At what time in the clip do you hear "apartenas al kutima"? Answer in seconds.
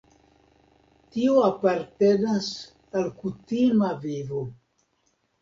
1.47-3.93